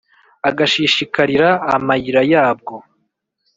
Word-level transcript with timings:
agashishikarira 0.49 1.49
amayira 1.75 2.21
yabwo, 2.33 2.75